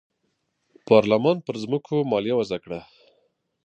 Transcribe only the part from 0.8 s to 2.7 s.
پارلمان پر ځمکو مالیه وضعه